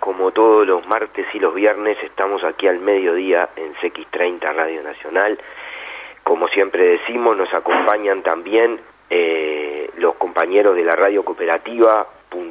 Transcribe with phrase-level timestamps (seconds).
[0.00, 5.38] Como todos los martes y los viernes estamos aquí al mediodía en CX30 Radio Nacional.
[6.24, 12.06] Como siempre decimos, nos acompañan también eh, los compañeros de la radio cooperativa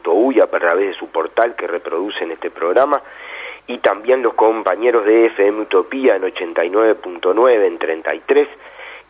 [0.06, 3.02] .uy a través de su portal que reproducen este programa
[3.68, 8.48] y también los compañeros de FM Utopía en 89.9 en 33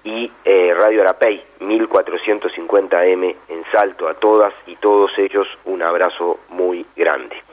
[0.05, 6.83] y eh, Radio Arapey 1450M en Salto a todas y todos ellos un abrazo muy
[6.95, 7.46] grande.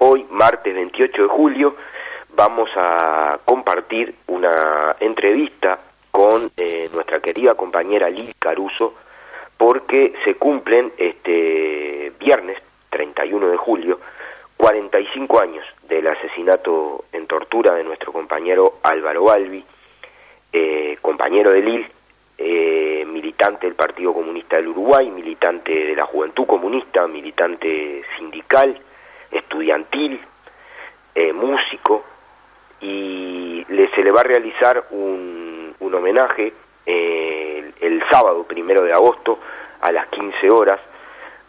[0.00, 1.74] Hoy, martes 28 de julio,
[2.36, 5.76] vamos a compartir una entrevista
[6.12, 8.94] con eh, nuestra querida compañera Lil Caruso,
[9.56, 12.58] porque se cumplen este viernes
[12.90, 13.98] 31 de julio
[14.56, 19.64] 45 años del asesinato en tortura de nuestro compañero Álvaro Balbi,
[20.52, 21.86] eh, compañero de Lil,
[22.38, 28.80] eh, militante del Partido Comunista del Uruguay, militante de la Juventud Comunista, militante sindical,
[29.30, 30.20] estudiantil,
[31.14, 32.04] eh, músico,
[32.80, 36.52] y le, se le va a realizar un, un homenaje
[36.86, 39.38] eh, el, el, sábado primero de agosto
[39.80, 40.80] a las 15 horas,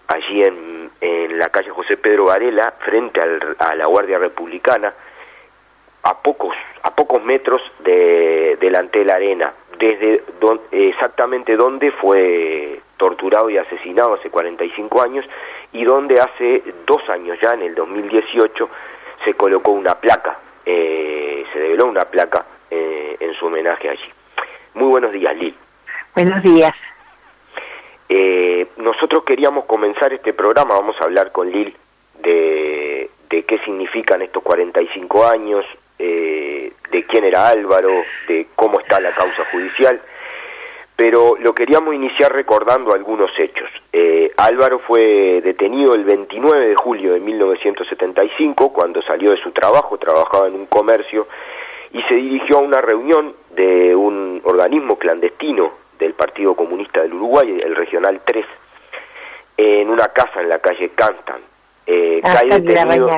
[0.08, 4.94] allí en, en la calle José Pedro Varela, frente al, a la Guardia Republicana,
[6.04, 12.82] a pocos, a pocos metros de, delante de la arena, desde don, exactamente donde fue
[12.98, 15.26] torturado y asesinado hace 45 años
[15.74, 18.70] y donde hace dos años ya, en el 2018,
[19.24, 24.12] se colocó una placa, eh, se develó una placa eh, en su homenaje allí.
[24.74, 25.56] Muy buenos días, Lil.
[26.16, 26.74] Buenos días.
[28.08, 31.76] Eh, nosotros queríamos comenzar este programa, vamos a hablar con Lil
[32.22, 35.66] de, de qué significan estos 45 años,
[36.00, 37.92] eh, de quién era Álvaro,
[38.28, 40.02] de cómo está la causa judicial
[41.00, 43.70] pero lo queríamos iniciar recordando algunos hechos.
[43.94, 49.98] Eh, Álvaro fue detenido el 29 de julio de 1975 cuando salió de su trabajo,
[49.98, 51.26] trabajaba en un comercio
[51.94, 57.62] y se dirigió a una reunión de un organismo clandestino del Partido Comunista del Uruguay,
[57.64, 58.46] el Regional 3,
[59.56, 61.40] en una casa en la calle Cantan.
[61.88, 63.10] Eh, cae, detenido,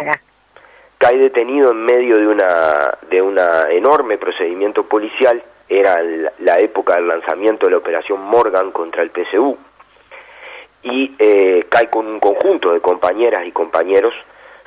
[0.99, 3.39] cae detenido en medio de una de un
[3.71, 6.01] enorme procedimiento policial era
[6.39, 9.57] la época del lanzamiento de la operación Morgan contra el PSU,
[10.83, 14.13] y eh, cae con un conjunto de compañeras y compañeros,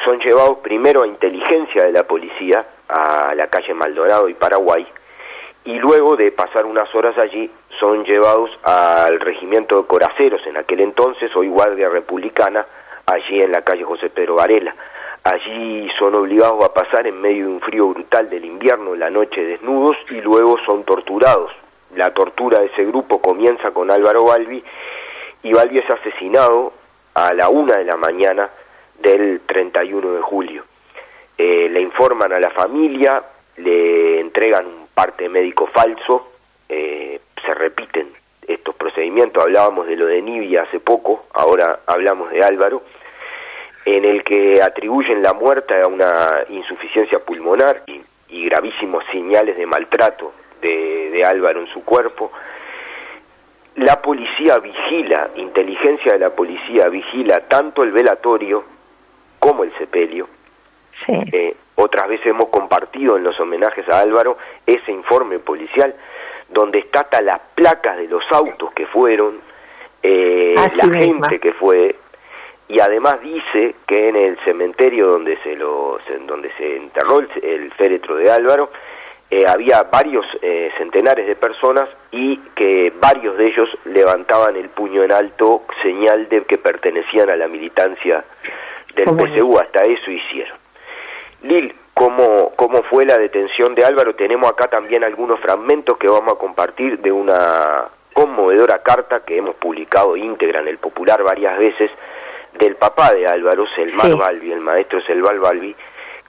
[0.03, 4.87] son llevados primero a inteligencia de la policía, a la calle Maldonado y Paraguay,
[5.64, 10.81] y luego de pasar unas horas allí, son llevados al regimiento de Coraceros, en aquel
[10.81, 12.64] entonces, hoy Guardia Republicana,
[13.06, 14.75] allí en la calle José Pedro Varela.
[15.25, 19.43] Allí son obligados a pasar en medio de un frío brutal del invierno, la noche
[19.43, 21.51] desnudos, y luego son torturados.
[21.97, 24.62] La tortura de ese grupo comienza con Álvaro Balbi,
[25.43, 26.75] y Balbi es asesinado
[27.15, 28.51] a la una de la mañana
[29.01, 30.65] del 31 de julio.
[31.39, 33.25] Eh, le informan a la familia,
[33.56, 36.33] le entregan un parte médico falso,
[36.69, 38.09] eh, se repiten
[38.47, 42.82] estos procedimientos, hablábamos de lo de Nibia hace poco, ahora hablamos de Álvaro,
[43.84, 49.66] en el que atribuyen la muerte a una insuficiencia pulmonar y, y gravísimos señales de
[49.66, 52.32] maltrato de, de, Álvaro en su cuerpo.
[53.76, 58.64] La policía vigila, inteligencia de la policía vigila tanto el velatorio
[59.38, 60.28] como el sepelio.
[61.04, 61.12] Sí.
[61.32, 65.94] Eh, otras veces hemos compartido en los homenajes a Álvaro ese informe policial
[66.48, 69.40] donde está hasta las placas de los autos que fueron,
[70.02, 71.28] eh, la misma.
[71.28, 71.96] gente que fue,
[72.69, 77.72] y además dice que en el cementerio donde se lo donde se enterró el, el
[77.72, 78.70] féretro de Álvaro
[79.31, 85.02] eh, había varios eh, centenares de personas y que varios de ellos levantaban el puño
[85.02, 88.25] en alto señal de que pertenecían a la militancia
[88.94, 90.56] del PSU hasta eso hicieron.
[91.43, 94.14] Lil cómo, cómo fue la detención de Álvaro.
[94.14, 99.56] Tenemos acá también algunos fragmentos que vamos a compartir de una conmovedora carta que hemos
[99.56, 101.90] publicado íntegra en el Popular varias veces
[102.59, 105.75] del papá de Álvaro, Selmar Balbi, el maestro Selval Balbi,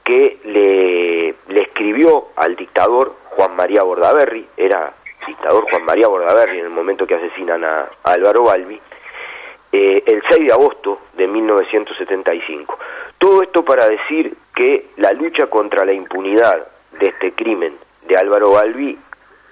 [0.04, 4.94] que le, le escribió al dictador Juan María Bordaberry, era
[5.25, 8.80] dictador Juan María Bordaberry en el momento que asesinan a, Álvaro Balbi,
[9.72, 12.80] eh, el 6 de agosto de 1975.
[13.18, 16.68] Todo esto para decir que la lucha contra la impunidad
[17.00, 17.74] de este crimen
[18.07, 18.98] de Álvaro Balbi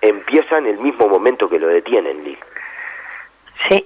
[0.01, 2.37] empieza en el mismo momento que lo detienen.
[3.67, 3.85] Sí,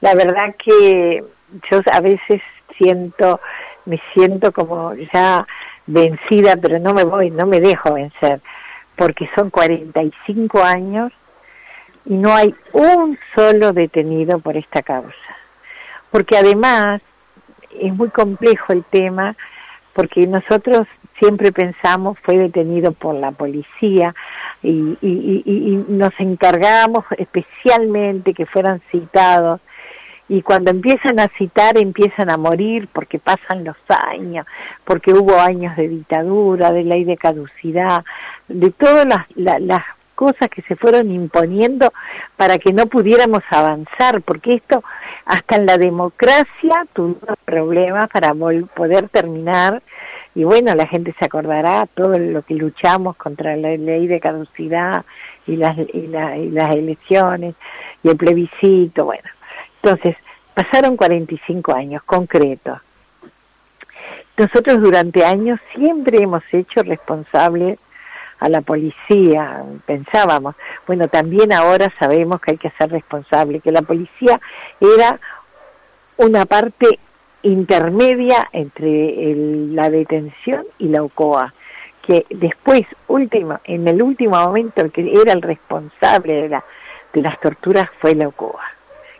[0.00, 1.24] la verdad que
[1.70, 2.42] yo a veces
[2.76, 3.40] siento,
[3.84, 5.46] me siento como ya
[5.86, 8.40] vencida, pero no me voy, no me dejo vencer,
[8.96, 11.12] porque son 45 años
[12.04, 15.12] y no hay un solo detenido por esta causa.
[16.10, 17.02] Porque además
[17.80, 19.36] es muy complejo el tema,
[19.92, 20.86] porque nosotros
[21.18, 24.14] siempre pensamos fue detenido por la policía
[24.62, 29.60] y, y nos encargamos especialmente que fueran citados
[30.28, 34.46] y cuando empiezan a citar empiezan a morir porque pasan los años,
[34.84, 38.04] porque hubo años de dictadura, de ley de caducidad,
[38.46, 39.82] de todas las,
[40.14, 41.92] cosas que se fueron imponiendo
[42.36, 44.82] para que no pudiéramos avanzar, porque esto
[45.24, 49.80] hasta en la democracia tuvo problemas para poder terminar
[50.34, 55.04] y bueno, la gente se acordará todo lo que luchamos contra la ley de caducidad
[55.46, 57.54] y las, y las elecciones
[58.02, 59.37] y el plebiscito, bueno
[59.82, 60.16] entonces,
[60.54, 62.80] pasaron 45 años concretos.
[64.36, 67.78] Nosotros durante años siempre hemos hecho responsable
[68.40, 70.54] a la policía, pensábamos,
[70.86, 74.40] bueno, también ahora sabemos que hay que ser responsable, que la policía
[74.80, 75.18] era
[76.18, 77.00] una parte
[77.42, 79.34] intermedia entre
[79.72, 81.52] la detención y la OCOA,
[82.06, 86.60] que después, último, en el último momento, el que era el responsable de,
[87.12, 88.77] de las torturas fue la OCOA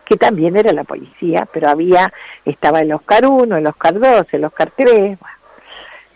[0.09, 2.11] que también era la policía, pero había,
[2.47, 5.19] estaba el Oscar 1, el Oscar 2, el Oscar 3.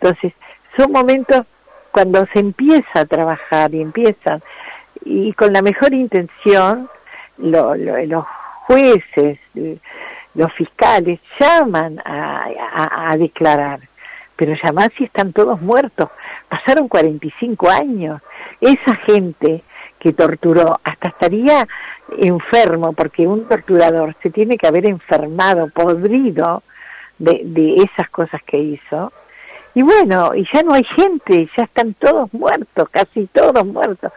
[0.00, 0.32] Entonces,
[0.74, 1.44] son momentos
[1.90, 4.42] cuando se empieza a trabajar y empiezan,
[5.04, 6.88] y con la mejor intención,
[7.36, 8.24] los
[8.66, 9.38] jueces,
[10.34, 13.80] los fiscales llaman a, a declarar,
[14.36, 16.08] pero llamar si están todos muertos.
[16.48, 18.22] Pasaron 45 años.
[18.58, 19.62] Esa gente
[20.02, 21.68] que torturó hasta estaría
[22.18, 26.64] enfermo, porque un torturador se tiene que haber enfermado, podrido
[27.18, 29.12] de, de esas cosas que hizo.
[29.74, 34.12] Y bueno, y ya no hay gente, ya están todos muertos, casi todos muertos.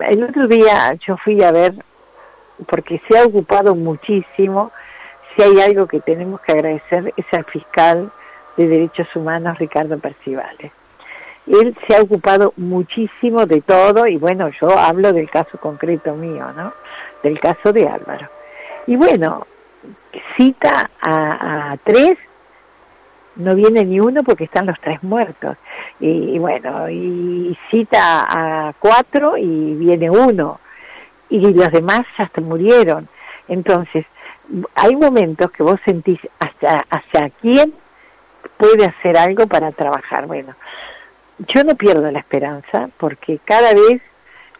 [0.00, 1.74] El otro día yo fui a ver,
[2.68, 4.70] porque se ha ocupado muchísimo,
[5.34, 8.12] si hay algo que tenemos que agradecer es al fiscal
[8.56, 10.70] de Derechos Humanos, Ricardo Percivales.
[11.46, 16.46] Él se ha ocupado muchísimo de todo y bueno, yo hablo del caso concreto mío,
[16.56, 16.72] ¿no?
[17.22, 18.28] del caso de Álvaro.
[18.86, 19.46] Y bueno,
[20.36, 22.18] cita a, tres,
[23.36, 25.56] no viene ni uno porque están los tres muertos.
[25.98, 30.60] Y, bueno, y cita a cuatro y viene uno.
[31.28, 33.08] Y los demás ya hasta murieron.
[33.48, 34.06] Entonces,
[34.74, 37.74] hay momentos que vos sentís hasta hacia quién
[38.56, 40.26] puede hacer algo para trabajar.
[40.26, 40.54] Bueno,
[41.38, 44.00] yo no pierdo la esperanza porque cada vez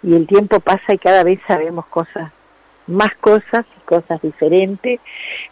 [0.03, 2.33] y el tiempo pasa y cada vez sabemos cosas
[2.87, 5.01] más cosas y cosas diferentes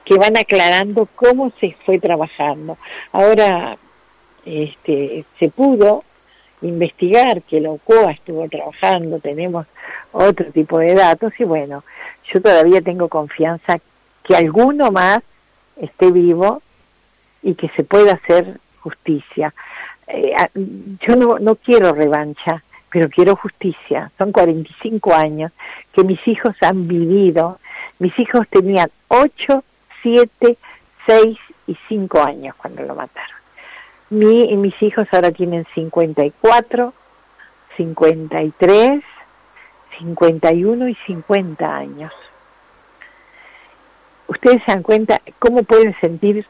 [0.04, 2.78] que van aclarando cómo se fue trabajando.
[3.12, 3.76] Ahora
[4.45, 6.04] este, se pudo
[6.62, 9.66] investigar que la OCOA estuvo trabajando, tenemos
[10.12, 11.85] otro tipo de datos y bueno,
[12.33, 13.81] yo todavía tengo confianza
[14.23, 15.21] que alguno más
[15.76, 16.62] esté vivo
[17.43, 19.52] y que se pueda hacer justicia.
[20.07, 20.35] Eh,
[21.01, 24.11] yo no, no quiero revancha, pero quiero justicia.
[24.19, 25.53] Son 45 años
[25.93, 27.59] que mis hijos han vivido.
[27.99, 29.65] Mis hijos tenían 8,
[30.03, 30.57] 7,
[31.07, 33.37] 6 y 5 años cuando lo mataron.
[34.11, 36.93] Mi, mis hijos ahora tienen 54,
[37.77, 39.03] 53,
[39.99, 42.13] 51 y 50 años.
[44.27, 46.47] Ustedes se dan cuenta cómo pueden sentir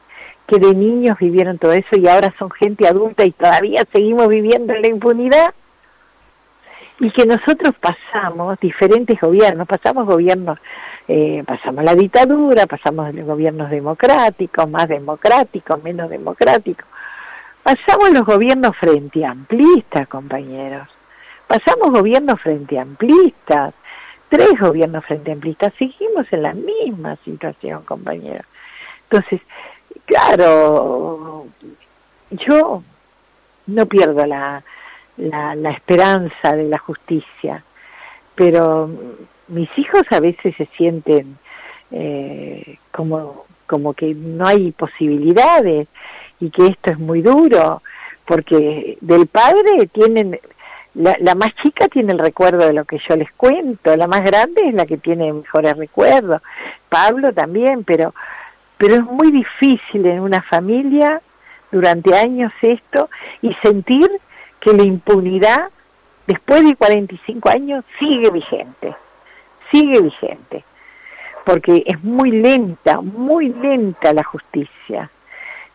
[0.47, 4.75] que de niños vivieron todo eso y ahora son gente adulta y todavía seguimos viviendo
[4.75, 5.55] en la impunidad.
[7.01, 10.59] Y que nosotros pasamos diferentes gobiernos, pasamos gobiernos,
[11.09, 16.87] eh, pasamos la dictadura, pasamos gobiernos democráticos, más democráticos, menos democráticos,
[17.63, 20.89] pasamos los gobiernos frente amplistas, compañeros,
[21.49, 23.75] pasamos gobiernos frente amplistas,
[24.29, 28.47] tres gobiernos frente amplistas, seguimos en la misma situación, compañeros.
[29.11, 29.41] Entonces,
[30.05, 31.47] claro,
[32.31, 32.83] yo
[33.67, 34.63] no pierdo la,
[35.17, 37.65] la, la esperanza de la justicia,
[38.35, 38.91] pero
[39.49, 41.39] mis hijos a veces se sienten
[41.91, 45.89] eh, como, como que no hay posibilidades
[46.41, 47.83] y que esto es muy duro,
[48.27, 50.39] porque del padre tienen,
[50.95, 54.25] la, la, más chica tiene el recuerdo de lo que yo les cuento, la más
[54.25, 56.43] grande es la que tiene mejores recuerdos,
[56.89, 58.15] Pablo también, pero,
[58.79, 61.21] pero es muy difícil en una familia
[61.71, 63.11] durante años esto
[63.43, 64.09] y sentir
[64.61, 65.71] que la impunidad
[66.27, 68.95] después de 45 años sigue vigente,
[69.71, 70.65] sigue vigente,
[71.45, 75.11] porque es muy lenta, muy lenta la justicia.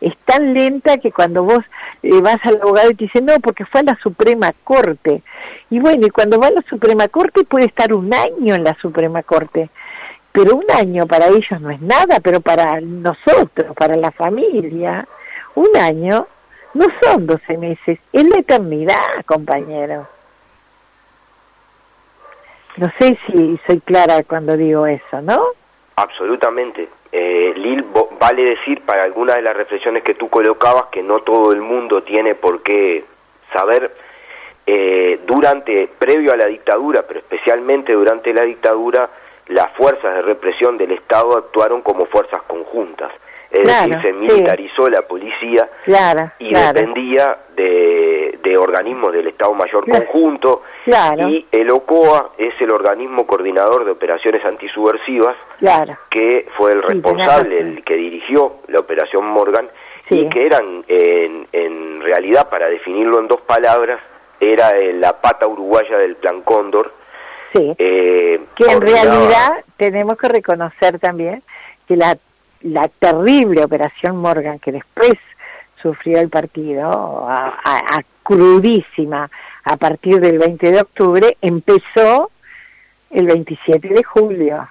[0.02, 1.64] Es tan lenta que cuando vos
[2.04, 5.22] eh, vas al abogado y te dice, no, porque fue a la Suprema Corte.
[5.70, 8.76] Y bueno, y cuando va a la Suprema Corte puede estar un año en la
[8.76, 9.70] Suprema Corte.
[10.32, 15.08] Pero un año para ellos no es nada, pero para nosotros, para la familia,
[15.56, 16.28] un año
[16.74, 20.08] no son 12 meses, es la eternidad, compañero.
[22.78, 25.44] No sé si soy clara cuando digo eso, ¿no?
[25.96, 26.88] Absolutamente.
[27.12, 27.84] Eh, Lil,
[28.20, 32.04] vale decir para algunas de las reflexiones que tú colocabas que no todo el mundo
[32.04, 33.04] tiene por qué
[33.52, 33.92] saber.
[34.66, 39.10] Eh, durante, previo a la dictadura, pero especialmente durante la dictadura,
[39.50, 43.12] las fuerzas de represión del Estado actuaron como fuerzas conjuntas.
[43.52, 45.68] Es decir, se militarizó la policía
[46.38, 53.26] y dependía de, de, organismos del Estado Mayor Conjunto y el OCOA es el organismo
[53.26, 55.36] coordinador de operaciones antisubversivas
[56.12, 59.68] que fue el responsable, el que dirigió la operación Morgan
[60.12, 64.00] y que eran en, en realidad, para definirlo en dos palabras,
[64.40, 66.94] era la pata uruguaya del Plan Cóndor.
[67.54, 71.42] Eh, que en realidad tenemos que reconocer también
[71.88, 72.18] que la
[72.62, 75.14] la terrible operación Morgan que después
[75.82, 79.30] sufrió el partido, a, crudísima,
[79.64, 82.30] a partir del 20 de octubre, empezó
[83.10, 84.68] el 27 de julio,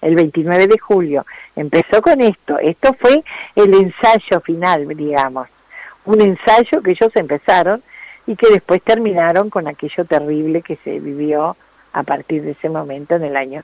[0.00, 1.26] el 29 de julio.
[1.56, 2.58] Empezó con esto.
[2.58, 3.24] Esto fue
[3.56, 5.48] el ensayo final, digamos.
[6.04, 7.82] Un ensayo que ellos empezaron
[8.26, 11.56] y que después terminaron con aquello terrible que se vivió
[11.94, 13.62] a partir de ese momento en el año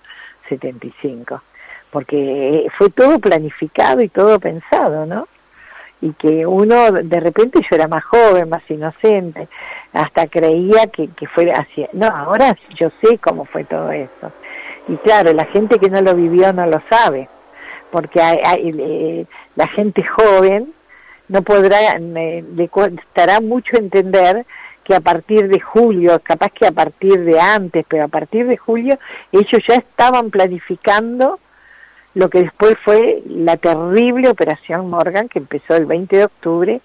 [0.48, 1.42] 75
[1.90, 5.28] porque fue todo planificado y todo pensado, ¿no?
[6.00, 9.48] Y que uno, de repente yo era más joven, más inocente,
[9.92, 11.86] hasta creía que, que fuera así.
[11.92, 14.32] No, ahora yo sé cómo fue todo eso.
[14.88, 17.28] Y claro, la gente que no lo vivió no lo sabe,
[17.90, 20.72] porque hay, eh, la gente joven
[21.28, 24.46] no podrá, le costará mucho entender
[24.90, 28.56] que a partir de julio, capaz que a partir de antes, pero a partir de
[28.56, 28.98] julio
[29.30, 31.38] ellos ya estaban planificando
[32.14, 36.80] lo que después fue la terrible operación Morgan que empezó el 20 de octubre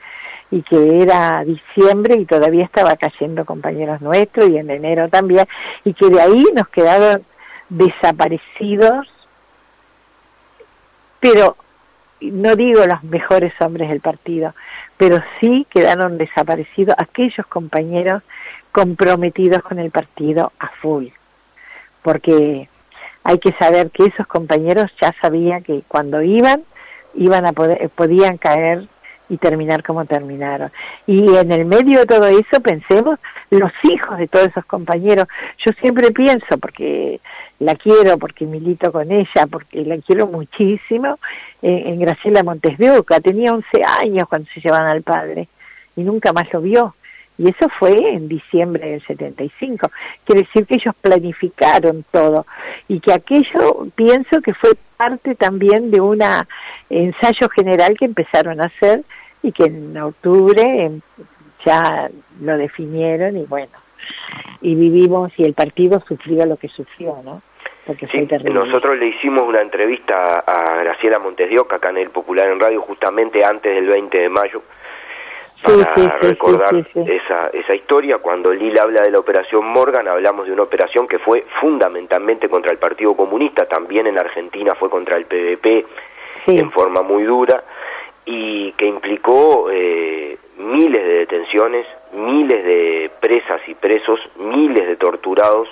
[0.51, 5.47] y que era diciembre y todavía estaba cayendo compañeros nuestros y en enero también
[5.83, 7.23] y que de ahí nos quedaron
[7.69, 9.07] desaparecidos
[11.19, 11.57] pero
[12.21, 14.53] no digo los mejores hombres del partido
[14.97, 18.23] pero sí quedaron desaparecidos aquellos compañeros
[18.71, 21.07] comprometidos con el partido a full
[22.05, 22.69] porque
[23.23, 26.61] hay que saber que esos compañeros ya sabían que cuando iban,
[27.15, 28.87] iban a poder, podían caer
[29.27, 30.71] y terminar como terminaron.
[31.07, 33.17] Y en el medio de todo eso pensemos
[33.49, 35.27] los hijos de todos esos compañeros.
[35.65, 37.19] Yo siempre pienso, porque
[37.59, 41.19] la quiero, porque milito con ella, porque la quiero muchísimo,
[41.61, 43.19] en Graciela Montes de Oca.
[43.19, 43.67] Tenía 11
[44.01, 45.47] años cuando se llevan al padre
[45.95, 46.95] y nunca más lo vio.
[47.37, 49.91] Y eso fue en diciembre del 75.
[50.23, 52.45] Quiere decir que ellos planificaron todo
[52.87, 56.19] y que aquello pienso que fue parte también de un
[56.89, 59.03] ensayo general que empezaron a hacer
[59.43, 61.01] y que en octubre em,
[61.65, 62.09] ya
[62.41, 63.73] lo definieron y bueno,
[64.61, 67.41] y vivimos y el partido sufrió lo que sufrió, ¿no?
[67.85, 68.53] Porque fue terrible.
[68.53, 72.59] Nosotros le hicimos una entrevista a Graciela Montes de Oca, acá en el Popular en
[72.59, 74.61] Radio, justamente antes del 20 de mayo,
[75.61, 78.17] para recordar esa, esa historia.
[78.17, 82.71] Cuando Lila habla de la operación Morgan, hablamos de una operación que fue fundamentalmente contra
[82.71, 85.85] el Partido Comunista, también en Argentina fue contra el PDP
[86.47, 87.63] en forma muy dura
[88.25, 95.67] y que implicó eh, miles de detenciones, miles de presas y presos, miles de torturados,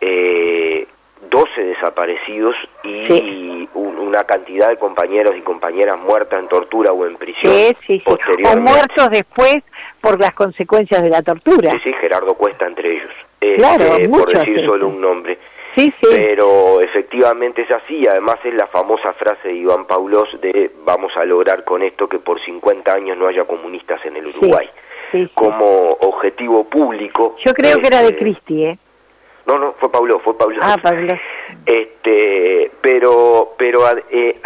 [0.00, 0.86] eh,
[1.28, 7.52] 12 desaparecidos y una cantidad de compañeros y compañeras muertas en tortura o en prisión.
[7.86, 9.58] Sí, O muertos después
[10.00, 11.72] por las consecuencias de la tortura.
[11.72, 13.12] Sí, sí, Gerardo Cuesta entre ellos.
[13.38, 15.38] Claro, este, por decir solo un nombre.
[15.74, 16.08] Sí, sí.
[16.10, 21.24] Pero efectivamente es así, además es la famosa frase de Iván Paulos de vamos a
[21.24, 24.68] lograr con esto que por 50 años no haya comunistas en el Uruguay.
[25.34, 27.36] Como objetivo público.
[27.44, 28.78] Yo creo que era de Este, Cristi, ¿eh?
[29.46, 30.60] No, no, fue Pablo, fue Pablo.
[30.62, 31.14] Ah, Pablo.
[31.66, 34.36] Este, pero, pero eh,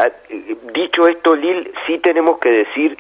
[0.73, 2.99] dicho esto, Lil, sí tenemos que decir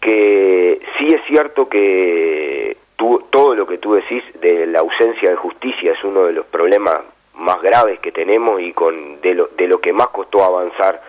[0.00, 5.36] que sí es cierto que tú, todo lo que tú decís de la ausencia de
[5.36, 6.96] justicia es uno de los problemas
[7.34, 11.00] más graves que tenemos y con de lo, de lo que más costó avanzar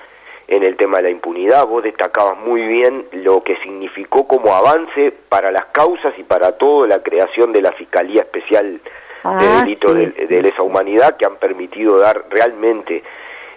[0.51, 1.65] en el tema de la impunidad.
[1.65, 6.85] Vos destacabas muy bien lo que significó como avance para las causas y para todo
[6.85, 8.79] la creación de la Fiscalía Especial
[9.23, 13.03] Ah, de Delitos sí, de, de lesa humanidad que han permitido dar realmente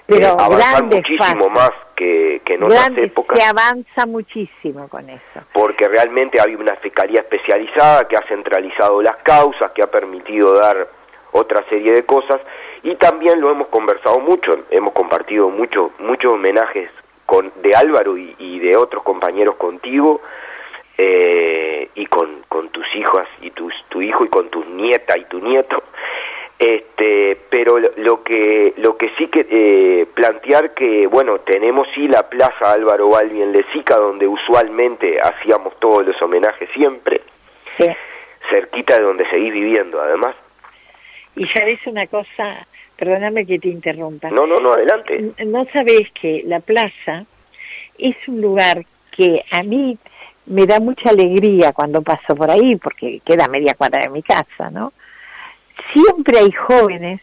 [0.06, 1.52] Pero eh, avanzar grandes muchísimo pasos.
[1.52, 5.40] más que, que en otras épocas se avanza muchísimo con eso.
[5.54, 10.86] porque realmente hay una fiscalía especializada que ha centralizado las causas, que ha permitido dar
[11.32, 12.42] otra serie de cosas
[12.84, 16.90] y también lo hemos conversado mucho, hemos compartido mucho, muchos homenajes
[17.26, 20.20] con, de Álvaro y, y de otros compañeros contigo
[20.98, 25.24] eh, y con, con tus hijas y tus, tu hijo y con tus nieta y
[25.24, 25.82] tu nieto.
[26.56, 32.28] Este, pero lo, que lo que sí que eh, plantear que bueno tenemos sí la
[32.28, 37.22] plaza Álvaro Balbi en Lesica donde usualmente hacíamos todos los homenajes siempre
[37.76, 37.86] Sí.
[38.48, 40.36] cerquita de donde seguís viviendo además
[41.34, 42.64] Y sabes una cosa,
[42.96, 44.30] perdóname que te interrumpa.
[44.30, 47.24] no no no adelante No sabés que la plaza
[47.98, 48.84] es un lugar
[49.16, 49.96] que a mí
[50.46, 54.70] me da mucha alegría cuando paso por ahí, porque queda media cuadra de mi casa,
[54.70, 54.92] ¿no?
[55.92, 57.20] Siempre hay jóvenes,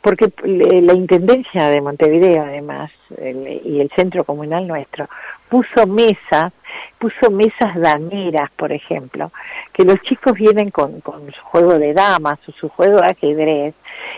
[0.00, 5.08] porque la Intendencia de Montevideo, además, el- y el Centro Comunal nuestro,
[5.48, 6.52] puso mesas,
[6.98, 9.32] puso mesas daneras, por ejemplo,
[9.72, 13.74] que los chicos vienen con, con su juego de damas o su juego de ajedrez,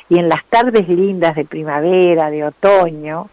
[0.09, 3.29] y en las tardes lindas de primavera, de otoño,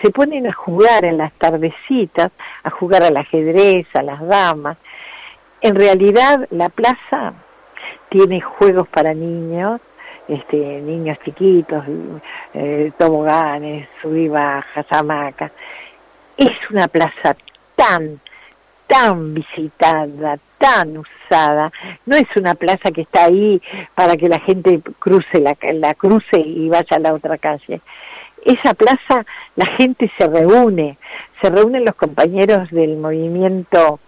[0.00, 2.30] se ponen a jugar en las tardecitas,
[2.62, 4.78] a jugar al ajedrez, a las damas.
[5.60, 7.32] En realidad la plaza
[8.08, 9.80] tiene juegos para niños,
[10.28, 11.84] este, niños chiquitos,
[12.54, 15.52] eh, toboganes, sub y bajas, hamacas.
[16.36, 17.36] Es una plaza
[17.74, 18.20] tan,
[18.86, 21.72] tan visitada, tan usada.
[22.06, 23.62] No es una plaza que está ahí
[23.94, 27.80] para que la gente cruce la, la cruce y vaya a la otra calle
[28.44, 30.96] esa plaza la gente se reúne,
[31.40, 34.00] se reúnen los compañeros del movimiento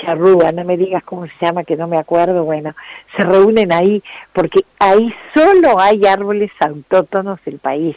[0.00, 2.74] charrúa, no me digas cómo se llama, que no me acuerdo, bueno,
[3.14, 7.96] se reúnen ahí porque ahí solo hay árboles autóctonos del país.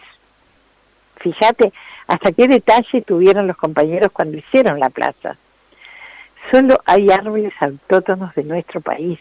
[1.17, 1.71] Fíjate
[2.07, 5.37] hasta qué detalle tuvieron los compañeros cuando hicieron la plaza.
[6.51, 9.19] Solo hay árboles autóctonos de nuestro país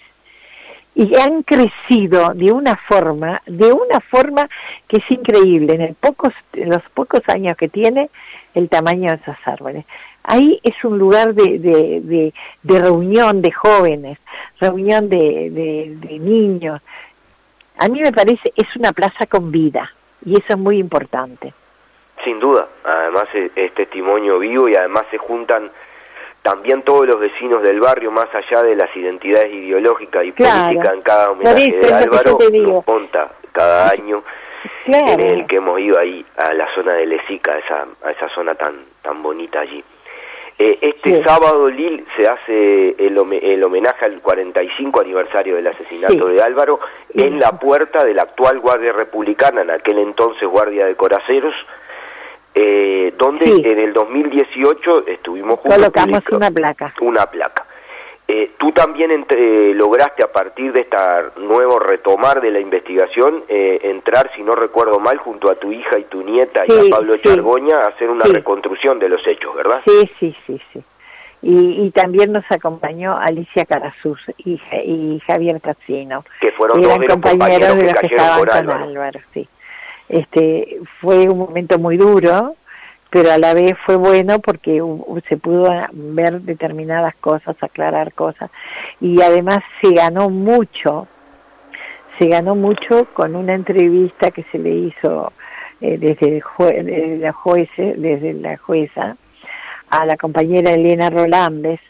[0.94, 4.48] y han crecido de una forma, de una forma
[4.86, 8.10] que es increíble en, el pocos, en los pocos años que tiene
[8.54, 9.84] el tamaño de esos árboles.
[10.22, 12.32] Ahí es un lugar de,
[12.62, 14.18] reunión de jóvenes,
[14.60, 15.50] reunión de,
[16.00, 16.80] de, niños.
[17.76, 19.90] A mí me parece es una plaza con vida
[20.24, 21.52] y eso es muy importante.
[22.24, 25.70] sin duda además es testimonio vivo y además se juntan
[26.44, 30.66] también todos los vecinos del barrio, más allá de las identidades ideológicas y Claro.
[30.66, 34.22] políticas en cada homenaje de Álvaro, nos conta cada año
[34.84, 35.06] Claro.
[35.14, 38.28] en el que hemos ido ahí a la zona de Lesica, a esa, a esa
[38.28, 39.82] zona tan, tan bonita allí.
[40.58, 41.22] Eh, este Sí.
[41.24, 46.34] sábado, Lil, se hace el, el homenaje al 45 aniversario del asesinato Sí.
[46.34, 46.78] de Álvaro
[47.14, 51.54] en la puerta de la actual Guardia Republicana, en aquel entonces Guardia de Coraceros,
[52.54, 53.62] eh, donde Sí.
[53.64, 55.76] en el 2018 estuvimos juntos.
[55.78, 56.94] Colocamos una placa.
[57.00, 57.64] Una placa.
[58.26, 63.80] Eh, tú también entre- lograste a partir de esta nuevo retomar de la investigación eh,
[63.82, 67.16] entrar, si no recuerdo mal, junto a tu hija y tu nieta y a Pablo
[67.16, 67.22] sí.
[67.24, 69.82] Chargoña a hacer una reconstrucción de los hechos, ¿verdad?
[69.84, 70.82] Sí, sí, sí, sí.
[71.42, 76.24] Y, y también nos acompañó Alicia Carazuz y, Ja- y Javier Tazzino.
[76.40, 78.82] Que fueron dos de los compañeros compañeros de que los que cayeron estaban por con.
[78.88, 79.48] Álvaro, sí.
[80.08, 82.56] Este, fue un momento muy duro,
[83.10, 84.82] pero a la vez fue bueno porque
[85.28, 88.50] se pudo ver determinadas cosas, aclarar cosas,
[89.00, 91.06] y además se ganó mucho,
[92.18, 95.32] se ganó mucho con una entrevista que se le hizo
[95.80, 99.16] eh, desde, el jue- desde la juece, desde la jueza
[99.90, 101.80] a la compañera Elena Rolandes,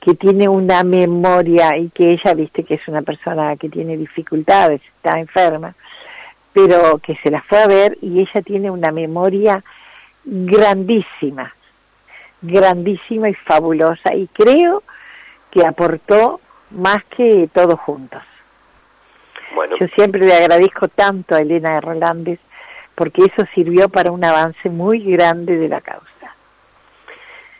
[0.00, 4.80] que tiene una memoria y que ella, viste, que es una persona que tiene dificultades,
[4.96, 5.74] está enferma,
[6.52, 9.62] pero que se la fue a ver y ella tiene una memoria
[10.24, 11.54] grandísima,
[12.42, 14.82] grandísima y fabulosa y creo
[15.50, 18.22] que aportó más que todos juntos.
[19.54, 22.38] Bueno, Yo siempre le agradezco tanto a Elena Rolandes
[22.94, 26.34] porque eso sirvió para un avance muy grande de la causa.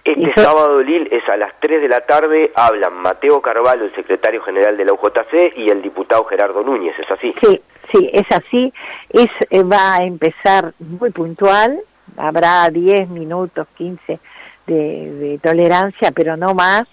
[0.04, 3.94] este Este sábado, Lil, es a las 3 de la tarde, hablan Mateo Carvalho, el
[3.94, 7.34] secretario general de la UJC, y el diputado Gerardo Núñez, ¿es así?
[7.40, 7.60] Sí,
[7.92, 8.72] sí, es así.
[9.10, 11.80] Es, eh, va a empezar muy puntual,
[12.16, 14.18] habrá 10 minutos, 15
[14.66, 16.86] de, de tolerancia, pero no más,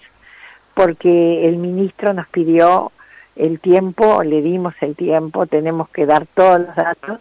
[0.74, 2.92] porque el ministro nos pidió
[3.36, 7.20] el tiempo, le dimos el tiempo, tenemos que dar todos los datos,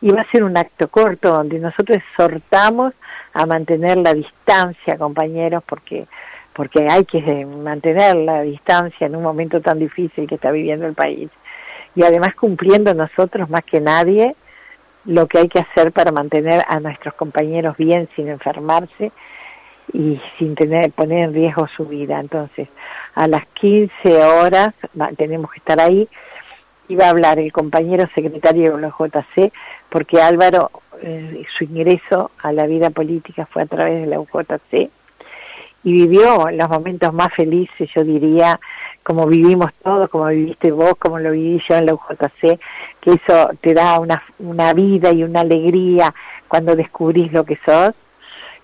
[0.00, 2.94] y va a ser un acto corto donde nosotros exhortamos
[3.34, 6.06] a mantener la distancia, compañeros, porque
[6.52, 10.94] porque hay que mantener la distancia en un momento tan difícil que está viviendo el
[10.94, 11.30] país.
[11.94, 14.34] Y además cumpliendo nosotros más que nadie
[15.06, 19.12] lo que hay que hacer para mantener a nuestros compañeros bien sin enfermarse
[19.92, 22.20] y sin tener poner en riesgo su vida.
[22.20, 22.68] Entonces,
[23.14, 24.74] a las 15 horas
[25.16, 26.08] tenemos que estar ahí
[26.96, 29.52] va a hablar el compañero secretario de la JC
[29.88, 30.70] porque Álvaro
[31.02, 34.90] eh, su ingreso a la vida política fue a través de la UJC
[35.82, 38.60] y vivió los momentos más felices, yo diría,
[39.02, 42.60] como vivimos todos, como viviste vos, como lo viví yo en la UJC,
[43.00, 46.14] que eso te da una, una vida y una alegría
[46.48, 47.94] cuando descubrís lo que sos.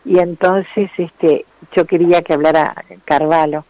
[0.04, 3.64] Y entonces este, yo quería que hablara Carvalho.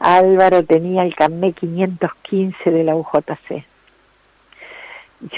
[0.00, 3.64] Álvaro tenía el carnet 515 de la UJC.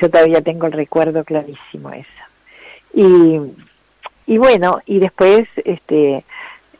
[0.00, 2.09] Yo todavía tengo el recuerdo clarísimo eso.
[2.92, 3.40] Y,
[4.26, 6.24] y bueno, y después este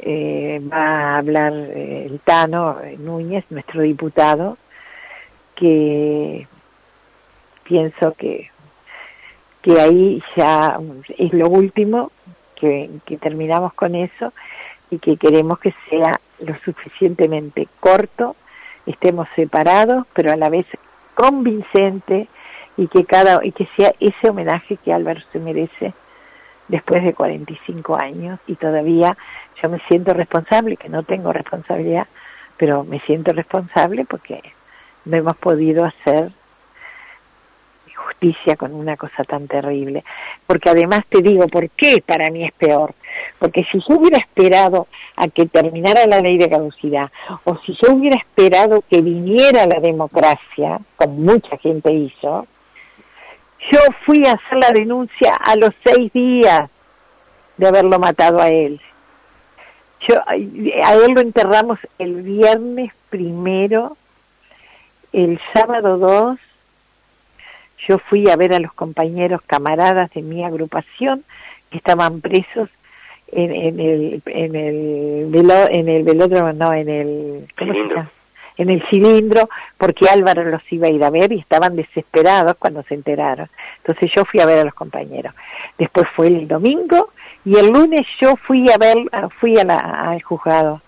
[0.03, 4.57] eh, va a hablar eh, el Tano Núñez, nuestro diputado,
[5.55, 6.47] que
[7.65, 8.51] pienso que,
[9.63, 10.79] que ahí ya
[11.19, 12.11] es lo último,
[12.57, 14.33] que, que terminamos con eso
[14.91, 18.37] y que queremos que sea lo suficientemente corto,
[18.87, 20.67] estemos separados, pero a la vez
[21.15, 22.29] convincente
[22.77, 25.93] y que cada y que sea ese homenaje que Álvaro se merece
[26.71, 29.17] después de 45 años y todavía
[29.61, 32.07] yo me siento responsable, que no tengo responsabilidad,
[32.57, 34.43] pero me siento responsable porque
[35.05, 36.31] no hemos podido hacer
[37.95, 40.05] justicia con una cosa tan terrible.
[40.47, 42.95] Porque además te digo, ¿por qué para mí es peor?
[43.39, 47.11] Porque si yo hubiera esperado a que terminara la ley de caducidad,
[47.45, 52.47] o si yo hubiera esperado que viniera la democracia, como mucha gente hizo,
[53.71, 56.71] yo fui a hacer la denuncia a los seis días
[57.57, 58.81] de haberlo matado a él.
[60.09, 63.97] Yo, a él lo enterramos el viernes primero,
[65.13, 66.39] el sábado dos,
[67.87, 71.25] yo fui a ver a los compañeros camaradas de mi agrupación
[71.71, 72.69] que estaban presos
[73.33, 77.73] en, en el en el velo, en el velódromo no en el ¿cómo
[78.61, 82.83] en el cilindro porque Álvaro los iba a ir a ver y estaban desesperados cuando
[82.83, 83.49] se enteraron.
[83.79, 85.35] Entonces yo fui a ver a los compañeros.
[85.79, 87.11] Después fue el domingo
[87.45, 88.99] y el lunes yo fui a ver,
[89.41, 90.83] fui a la, al juzgado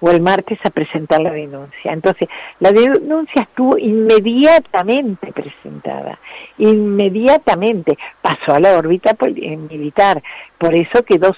[0.00, 1.92] o el martes a presentar la denuncia.
[1.92, 2.28] Entonces,
[2.60, 6.18] la denuncia estuvo inmediatamente presentada,
[6.58, 10.20] inmediatamente pasó a la órbita eh, militar,
[10.58, 11.34] por eso quedó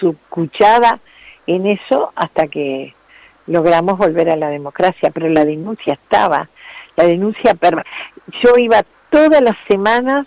[0.00, 0.98] subcuchada
[1.46, 2.94] en eso hasta que
[3.46, 6.48] logramos volver a la democracia, pero la denuncia estaba,
[6.96, 7.56] la denuncia,
[8.42, 10.26] yo iba todas las semanas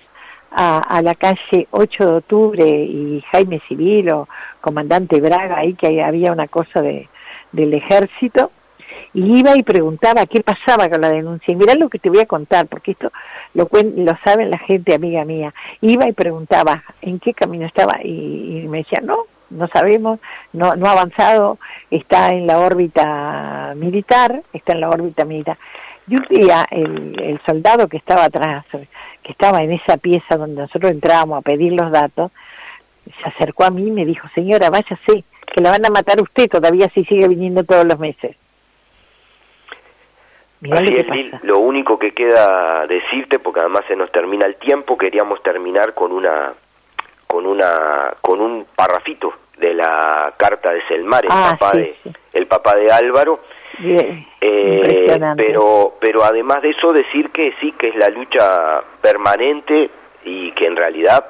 [0.51, 4.27] a, la calle 8 de octubre y Jaime Civil o
[4.61, 7.09] comandante Braga, ahí que había una cosa de,
[7.51, 8.51] del ejército,
[9.15, 11.51] y iba y preguntaba qué pasaba con la denuncia.
[11.51, 13.11] Y mirá lo que te voy a contar, porque esto
[13.53, 15.53] lo, lo saben la gente amiga mía.
[15.81, 20.19] Iba y preguntaba en qué camino estaba y, y me decía, no, no sabemos,
[20.51, 21.57] no, no ha avanzado,
[21.91, 25.57] está en la órbita militar, está en la órbita militar.
[26.07, 28.65] Y un día el, el soldado que estaba atrás,
[29.21, 32.31] que estaba en esa pieza donde nosotros entrábamos a pedir los datos,
[33.05, 36.23] se acercó a mí y me dijo, señora, váyase, que la van a matar a
[36.23, 38.35] usted todavía si sigue viniendo todos los meses.
[40.71, 45.43] Así es, lo único que queda decirte, porque además se nos termina el tiempo, queríamos
[45.43, 46.53] terminar con una
[47.27, 51.95] con una con un parrafito de la carta de Selmar, el ah, papá de
[52.33, 53.39] el papá de Álvaro.
[53.79, 54.25] Eh,
[55.35, 59.89] pero pero además de eso decir que sí que es la lucha permanente
[60.25, 61.25] y que en realidad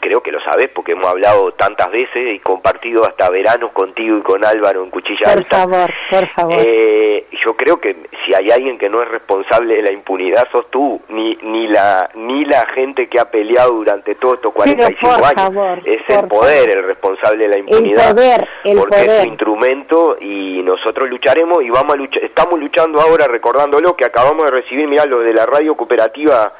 [0.00, 4.22] creo que lo sabes porque hemos hablado tantas veces y compartido hasta veranos contigo y
[4.22, 6.54] con Álvaro en Cuchilla por favor, por favor.
[6.56, 10.70] Eh, yo creo que si hay alguien que no es responsable de la impunidad sos
[10.70, 15.78] tú, ni ni la ni la gente que ha peleado durante todos estos 45 años.
[15.84, 18.08] es el poder el responsable de la impunidad.
[18.08, 22.58] El poder, el porque es un instrumento y nosotros lucharemos y vamos a luchar, estamos
[22.58, 26.52] luchando ahora recordándolo que acabamos de recibir, mirá, lo de la radio cooperativa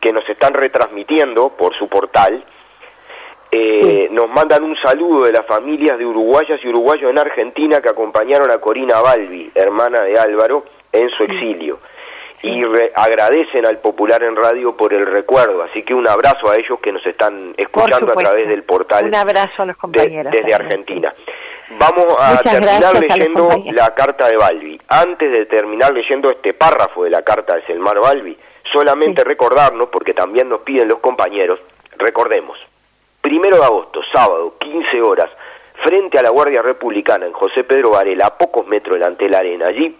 [0.00, 2.44] que nos están retransmitiendo por su portal
[3.50, 7.88] eh, nos mandan un saludo de las familias de uruguayas y uruguayos en Argentina que
[7.88, 11.78] acompañaron a Corina Balbi, hermana de Álvaro, en su exilio.
[12.42, 12.62] Y
[12.94, 16.92] agradecen al Popular en Radio por el recuerdo, así que un abrazo a ellos que
[16.92, 19.06] nos están escuchando a través del portal.
[19.06, 20.32] Un abrazo a los compañeros.
[20.32, 21.12] desde Argentina.
[21.70, 24.80] Vamos a terminar leyendo la carta de Balbi.
[24.88, 28.38] Antes de terminar leyendo este párrafo de la carta de Selmar Balbi,
[28.72, 31.58] solamente recordarnos, porque también nos piden los compañeros,
[31.96, 32.58] recordemos,
[33.28, 35.28] primero de agosto, sábado, 15 horas,
[35.84, 39.38] frente a la Guardia Republicana en José Pedro Varela, a pocos metros delante de la
[39.40, 39.94] arena, allí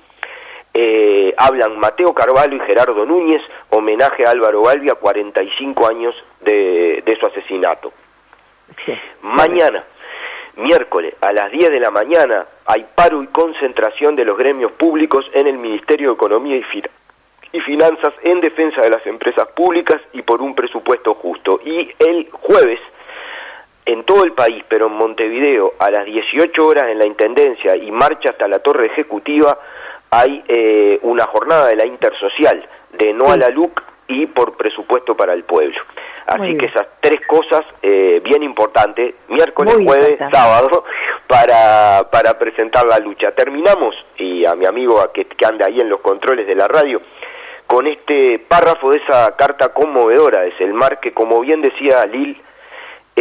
[0.73, 7.03] eh, hablan Mateo Carvalho y Gerardo Núñez, homenaje a Álvaro Balbi a 45 años de,
[7.05, 7.93] de su asesinato.
[9.21, 9.85] Mañana,
[10.57, 15.27] miércoles, a las 10 de la mañana, hay paro y concentración de los gremios públicos
[15.35, 16.64] en el Ministerio de Economía y,
[17.53, 21.61] y Finanzas en defensa de las empresas públicas y por un presupuesto justo.
[21.62, 22.81] Y el jueves,
[23.88, 27.90] en todo el país, pero en Montevideo, a las 18 horas en la Intendencia y
[27.90, 29.59] marcha hasta la Torre Ejecutiva,
[30.11, 35.16] hay eh, una jornada de la Intersocial, de no a la LUC y por presupuesto
[35.16, 35.81] para el pueblo.
[36.27, 40.85] Así que esas tres cosas eh, bien importantes, miércoles, jueves, sábado,
[41.27, 43.31] para, para presentar la lucha.
[43.31, 47.01] Terminamos, y a mi amigo que, que anda ahí en los controles de la radio,
[47.66, 52.38] con este párrafo de esa carta conmovedora de Selmar, que como bien decía Lil,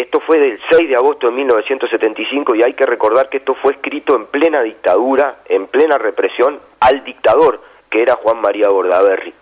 [0.02, 3.74] esto fue del 6 de agosto de 1975 y hay que recordar que esto fue
[3.74, 9.34] escrito en plena dictadura, en plena represión, al dictador, que era Juan María Bordaberry.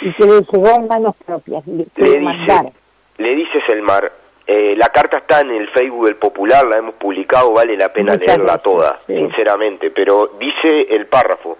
[0.00, 1.66] Y se le llegó en manos propias.
[1.66, 1.84] Le,
[2.18, 2.72] dice,
[3.18, 4.10] le dice Selmar,
[4.46, 8.16] eh, la carta está en el Facebook del Popular, la hemos publicado, vale la pena
[8.16, 11.58] leerla toda, sinceramente, pero dice el párrafo,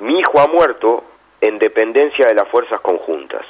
[0.00, 1.04] mi hijo ha muerto
[1.40, 3.46] en dependencia de las fuerzas conjuntas.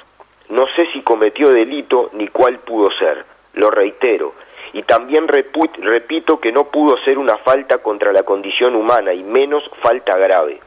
[0.48, 3.24] No sé si cometió delito ni cuál pudo ser,
[3.56, 4.34] lo reitero,
[4.72, 9.68] y también repito que no pudo ser una falta contra la condición humana y menos
[9.82, 10.60] falta grave.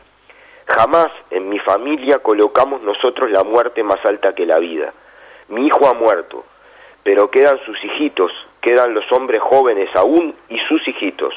[0.65, 4.93] Jamás en mi familia colocamos nosotros la muerte más alta que la vida.
[5.47, 6.45] Mi hijo ha muerto,
[7.03, 11.33] pero quedan sus hijitos, quedan los hombres jóvenes aún y sus hijitos.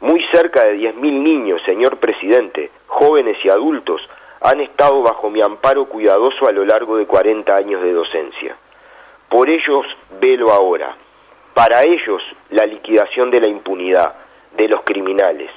[0.00, 4.00] Muy cerca de diez mil niños, señor presidente, jóvenes y adultos,
[4.40, 8.56] han estado bajo mi amparo cuidadoso a lo largo de 40 años de docencia.
[9.30, 9.86] Por ellos
[10.20, 10.96] velo ahora.
[11.54, 14.12] Para ellos la liquidación de la impunidad,
[14.56, 15.50] de los criminales.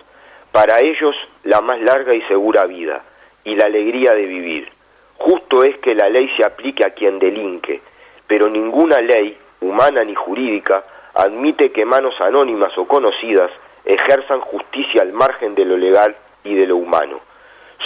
[0.51, 3.03] Para ellos la más larga y segura vida
[3.43, 4.69] y la alegría de vivir.
[5.17, 7.81] Justo es que la ley se aplique a quien delinque,
[8.27, 10.83] pero ninguna ley, humana ni jurídica,
[11.15, 13.49] admite que manos anónimas o conocidas
[13.85, 17.21] ejerzan justicia al margen de lo legal y de lo humano.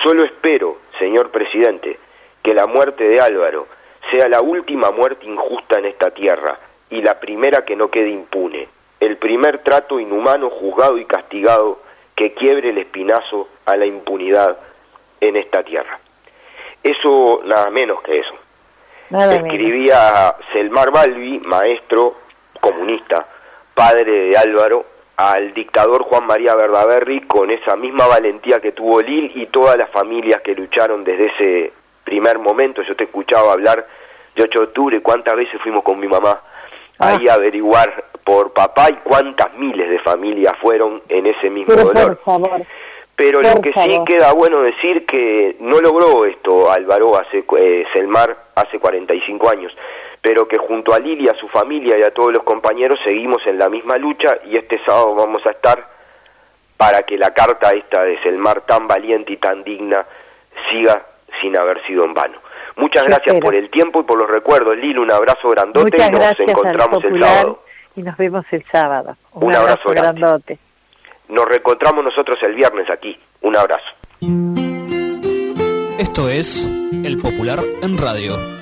[0.04, 1.98] Solo espero, señor presidente,
[2.44, 3.68] que la muerte de Álvaro
[4.12, 6.58] sea la última muerte injusta en esta tierra
[6.90, 8.68] y la primera que no quede impune,
[9.00, 11.80] el primer trato inhumano juzgado y castigado
[12.16, 14.58] que quiebre el espinazo a la impunidad
[15.22, 16.00] en esta tierra.
[16.84, 18.34] Eso, nada menos que eso.
[19.10, 22.16] Escribía Selmar Balbi, maestro
[22.60, 23.26] comunista,
[23.74, 24.86] padre de Álvaro,
[25.18, 29.90] al dictador Juan María Verdaberry con esa misma valentía que tuvo Lil y todas las
[29.90, 31.74] familias que lucharon desde ese
[32.08, 32.82] primer momento.
[32.84, 33.86] Yo te escuchaba hablar
[34.34, 36.40] de 8 de octubre, cuántas veces fuimos con mi mamá
[37.00, 37.34] ahí ah.
[37.34, 42.18] a averiguar por papá y cuántas miles de familias fueron en ese mismo dolor.
[43.16, 48.38] Pero lo que sí queda bueno decir que no logró esto Álvaro hace eh, Selmar
[48.56, 49.76] hace 45 años,
[50.22, 53.58] pero que junto a Lili, a su familia y a todos los compañeros seguimos en
[53.58, 55.84] la misma lucha y este sábado vamos a estar
[56.78, 60.06] para que la carta esta de Selmar tan valiente y tan digna
[60.70, 61.02] siga
[61.42, 62.38] sin haber sido en vano.
[62.76, 66.40] Muchas gracias por el tiempo y por los recuerdos, Lili, un abrazo grandote y nos
[66.40, 67.64] encontramos el sábado.
[67.96, 69.16] Y nos vemos el sábado.
[69.34, 70.60] Un, abrazo, grandote.
[71.30, 73.20] Nos reencontramos nosotros el viernes aquí.
[73.42, 73.88] Un abrazo.
[75.98, 76.66] Esto es
[77.04, 78.57] El Popular en Radio.